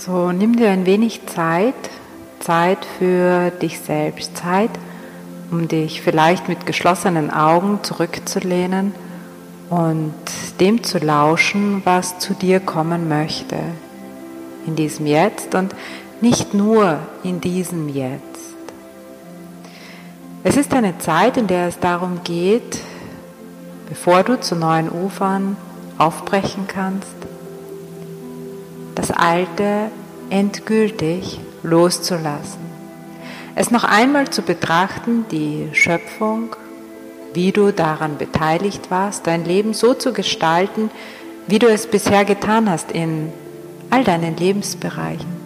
[0.00, 1.74] So, nimm dir ein wenig Zeit,
[2.38, 4.70] Zeit für dich selbst, Zeit,
[5.50, 8.94] um dich vielleicht mit geschlossenen Augen zurückzulehnen
[9.68, 10.14] und
[10.58, 13.56] dem zu lauschen, was zu dir kommen möchte
[14.66, 15.74] in diesem Jetzt und
[16.22, 18.54] nicht nur in diesem Jetzt.
[20.44, 22.78] Es ist eine Zeit, in der es darum geht,
[23.86, 25.58] bevor du zu neuen Ufern
[25.98, 27.29] aufbrechen kannst,
[28.94, 29.90] das Alte
[30.30, 32.70] endgültig loszulassen.
[33.54, 36.56] Es noch einmal zu betrachten, die Schöpfung,
[37.34, 40.90] wie du daran beteiligt warst, dein Leben so zu gestalten,
[41.46, 43.32] wie du es bisher getan hast in
[43.90, 45.40] all deinen Lebensbereichen.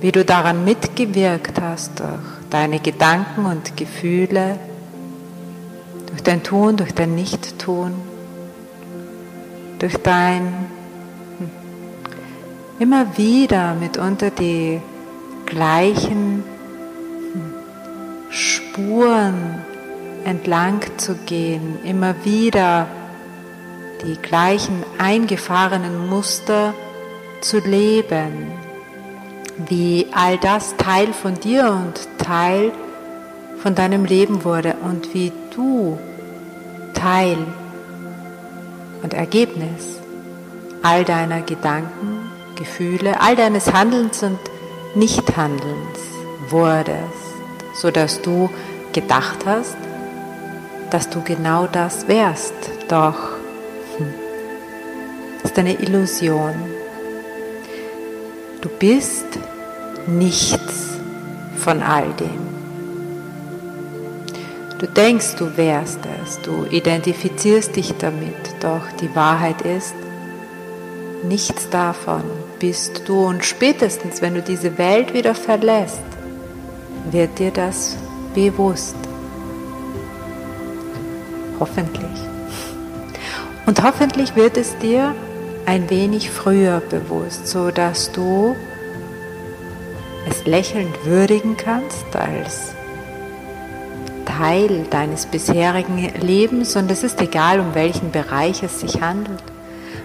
[0.00, 2.08] Wie du daran mitgewirkt hast durch
[2.50, 4.58] deine Gedanken und Gefühle,
[6.06, 7.94] durch dein Tun, durch dein Nichttun,
[9.78, 10.52] durch dein
[12.78, 14.80] immer wieder mitunter die
[15.46, 16.42] gleichen
[18.30, 19.62] Spuren
[20.24, 22.86] entlang zu gehen, immer wieder
[24.04, 26.74] die gleichen eingefahrenen Muster
[27.40, 28.52] zu leben,
[29.68, 32.72] wie all das Teil von dir und Teil
[33.58, 35.98] von deinem Leben wurde und wie du
[36.94, 37.38] Teil
[39.02, 39.98] und Ergebnis
[40.82, 42.21] all deiner Gedanken,
[42.54, 44.38] Gefühle, all deines Handelns und
[44.94, 45.98] Nichthandelns
[46.48, 46.98] wurdest,
[47.74, 48.50] sodass du
[48.92, 49.76] gedacht hast,
[50.90, 52.54] dass du genau das wärst.
[52.88, 53.16] Doch
[53.96, 54.14] hm,
[55.42, 56.54] das ist eine Illusion.
[58.60, 59.26] Du bist
[60.06, 60.98] nichts
[61.56, 62.52] von all dem.
[64.78, 69.94] Du denkst, du wärst es, du identifizierst dich damit, doch die Wahrheit ist,
[71.24, 72.22] nichts davon
[72.58, 76.02] bist du und spätestens, wenn du diese Welt wieder verlässt,
[77.10, 77.96] wird dir das
[78.34, 78.96] bewusst.
[81.58, 82.02] Hoffentlich.
[83.66, 85.14] Und hoffentlich wird es dir
[85.66, 88.56] ein wenig früher bewusst, so dass du
[90.28, 92.74] es lächelnd würdigen kannst als
[94.24, 99.51] Teil deines bisherigen Lebens und es ist egal, um welchen Bereich es sich handelt.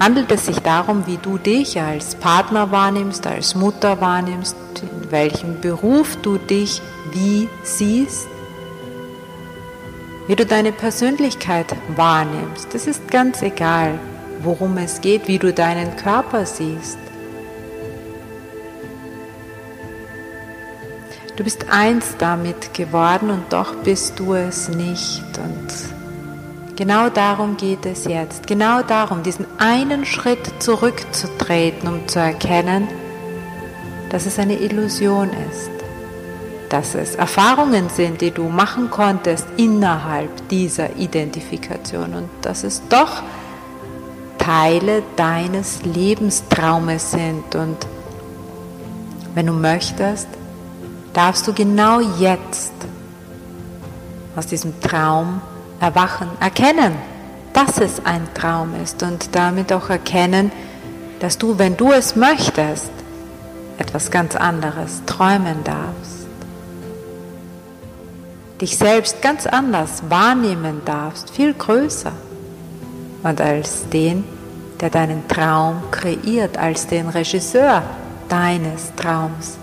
[0.00, 5.60] Handelt es sich darum, wie du dich als Partner wahrnimmst, als Mutter wahrnimmst, in welchem
[5.60, 6.80] Beruf du dich
[7.12, 8.26] wie siehst,
[10.26, 11.66] wie du deine Persönlichkeit
[11.96, 12.74] wahrnimmst.
[12.74, 13.98] Es ist ganz egal,
[14.42, 16.98] worum es geht, wie du deinen Körper siehst.
[21.36, 25.24] Du bist eins damit geworden und doch bist du es nicht.
[25.36, 25.99] Und
[26.80, 28.46] genau darum geht es jetzt.
[28.46, 32.88] Genau darum, diesen einen Schritt zurückzutreten, um zu erkennen,
[34.08, 35.70] dass es eine Illusion ist.
[36.70, 43.22] Dass es Erfahrungen sind, die du machen konntest innerhalb dieser Identifikation und dass es doch
[44.38, 47.54] Teile deines Lebenstraumes sind.
[47.56, 47.76] Und
[49.34, 50.28] wenn du möchtest,
[51.12, 52.72] darfst du genau jetzt
[54.34, 55.42] aus diesem Traum
[55.80, 56.94] erwachen, erkennen,
[57.52, 60.52] dass es ein Traum ist und damit auch erkennen,
[61.18, 62.90] dass du, wenn du es möchtest,
[63.78, 66.26] etwas ganz anderes träumen darfst.
[68.60, 72.12] Dich selbst ganz anders wahrnehmen darfst, viel größer
[73.22, 74.24] und als den,
[74.80, 77.82] der deinen Traum kreiert, als den Regisseur
[78.28, 79.58] deines Traums.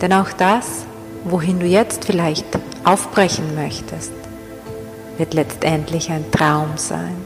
[0.00, 0.84] Denn auch das,
[1.24, 2.46] wohin du jetzt vielleicht
[2.84, 4.12] aufbrechen möchtest,
[5.18, 7.16] wird letztendlich ein Traum sein.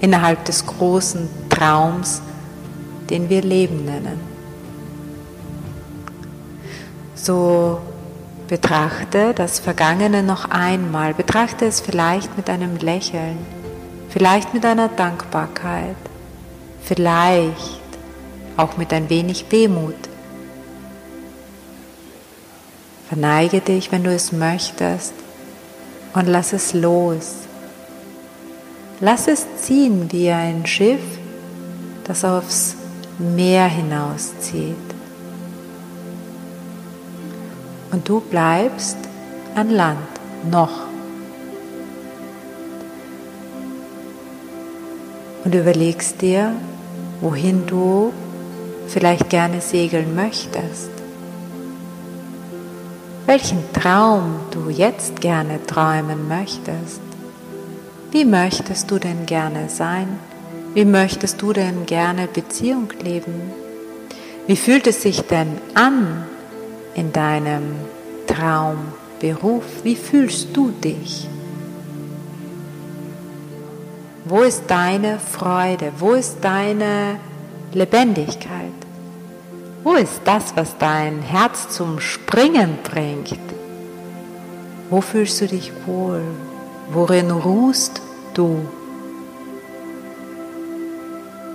[0.00, 2.22] Innerhalb des großen Traums,
[3.10, 4.20] den wir Leben nennen.
[7.14, 7.80] So
[8.48, 13.38] betrachte das Vergangene noch einmal, betrachte es vielleicht mit einem Lächeln,
[14.08, 15.96] vielleicht mit einer Dankbarkeit,
[16.82, 17.80] vielleicht
[18.56, 19.94] auch mit ein wenig Wehmut
[23.12, 25.12] Verneige dich, wenn du es möchtest,
[26.14, 27.34] und lass es los.
[29.00, 31.02] Lass es ziehen wie ein Schiff,
[32.04, 32.76] das aufs
[33.18, 34.76] Meer hinauszieht.
[37.90, 38.96] Und du bleibst
[39.54, 39.98] an Land
[40.50, 40.86] noch.
[45.44, 46.52] Und überlegst dir,
[47.20, 48.12] wohin du
[48.88, 51.01] vielleicht gerne segeln möchtest
[53.32, 57.00] welchen Traum du jetzt gerne träumen möchtest.
[58.10, 60.18] Wie möchtest du denn gerne sein?
[60.74, 63.32] Wie möchtest du denn gerne Beziehung leben?
[64.46, 66.26] Wie fühlt es sich denn an
[66.94, 67.76] in deinem
[68.26, 69.64] Traumberuf?
[69.82, 71.26] Wie fühlst du dich?
[74.26, 75.90] Wo ist deine Freude?
[75.98, 77.16] Wo ist deine
[77.72, 78.81] Lebendigkeit?
[79.84, 83.36] Wo ist das, was dein Herz zum Springen bringt?
[84.90, 86.22] Wo fühlst du dich wohl?
[86.92, 88.00] Worin ruhst
[88.34, 88.64] du?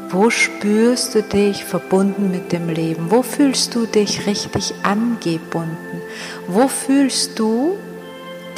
[0.10, 3.12] Wo spürst du dich verbunden mit dem Leben?
[3.12, 6.02] Wo fühlst du dich richtig angebunden?
[6.48, 7.78] Wo fühlst du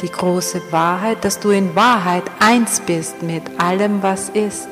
[0.02, 4.68] die große Wahrheit, dass du in Wahrheit eins bist mit allem, was ist?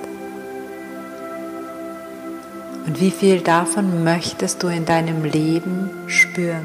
[2.88, 6.64] Und wie viel davon möchtest du in deinem Leben spüren?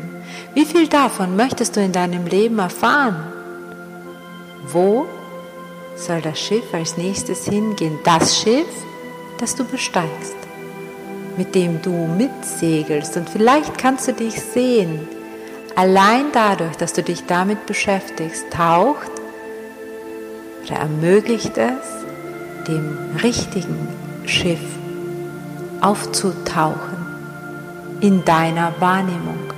[0.54, 3.18] Wie viel davon möchtest du in deinem Leben erfahren?
[4.72, 5.06] Wo
[5.98, 8.00] soll das Schiff als nächstes hingehen?
[8.06, 8.70] Das Schiff,
[9.38, 10.38] das du besteigst,
[11.36, 13.18] mit dem du mitsegelst.
[13.18, 15.06] Und vielleicht kannst du dich sehen.
[15.76, 19.12] Allein dadurch, dass du dich damit beschäftigst, taucht
[20.64, 23.90] oder ermöglicht es, dem richtigen
[24.26, 24.62] Schiff
[25.84, 26.98] aufzutauchen
[28.00, 29.54] in deiner Wahrnehmung.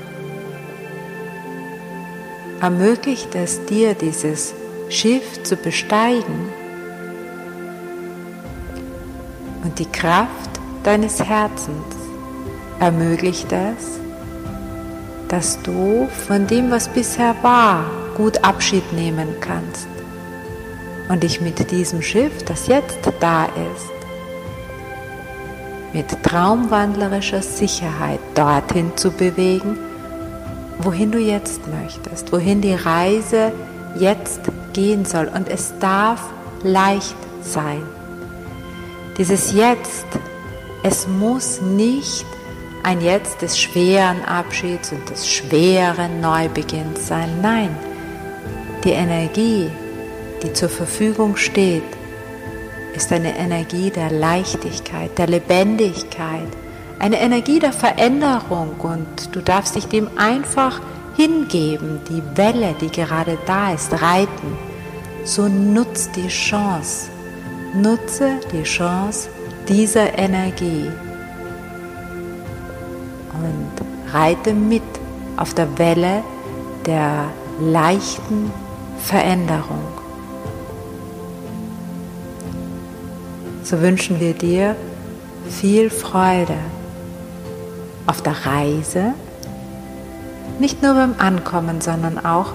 [2.61, 4.53] Ermöglicht es dir, dieses
[4.89, 6.49] Schiff zu besteigen
[9.63, 10.29] und die Kraft
[10.83, 11.95] deines Herzens
[12.79, 13.99] ermöglicht es,
[15.27, 17.85] dass du von dem, was bisher war,
[18.15, 19.87] gut Abschied nehmen kannst
[21.09, 23.94] und dich mit diesem Schiff, das jetzt da ist,
[25.95, 29.77] mit traumwandlerischer Sicherheit dorthin zu bewegen,
[30.79, 33.53] wohin du jetzt möchtest, wohin die Reise
[33.97, 34.41] jetzt
[34.73, 35.31] gehen soll.
[35.33, 36.21] Und es darf
[36.63, 37.81] leicht sein.
[39.17, 40.05] Dieses Jetzt,
[40.83, 42.25] es muss nicht
[42.83, 47.29] ein Jetzt des schweren Abschieds und des schweren Neubeginns sein.
[47.41, 47.69] Nein,
[48.83, 49.71] die Energie,
[50.43, 51.83] die zur Verfügung steht,
[52.95, 56.47] ist eine Energie der Leichtigkeit, der Lebendigkeit,
[56.99, 60.79] eine Energie der Veränderung und du darfst dich dem einfach
[61.15, 64.57] hingeben, die Welle, die gerade da ist, reiten.
[65.23, 67.09] So nutz die Chance,
[67.73, 69.29] nutze die Chance
[69.67, 70.89] dieser Energie
[73.33, 74.83] und reite mit
[75.37, 76.23] auf der Welle
[76.85, 77.25] der
[77.59, 78.51] leichten
[78.99, 80.04] Veränderung.
[83.65, 84.75] So wünschen wir dir
[85.49, 86.55] viel Freude
[88.05, 89.15] auf der Reise,
[90.59, 92.53] nicht nur beim Ankommen, sondern auch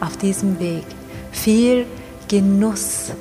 [0.00, 0.86] auf diesem Weg.
[1.30, 1.84] Viel
[2.28, 3.12] Genuss,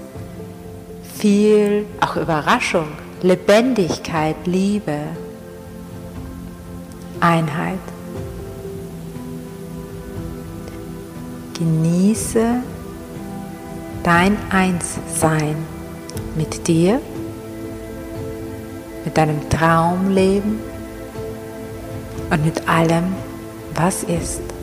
[1.17, 2.87] viel auch Überraschung,
[3.21, 4.99] Lebendigkeit, Liebe,
[7.19, 7.79] Einheit.
[11.59, 12.61] Genieße
[14.03, 15.57] dein Einssein
[16.37, 17.01] mit dir
[19.05, 20.59] mit deinem Traumleben
[22.29, 23.15] und mit allem,
[23.75, 24.54] was ist.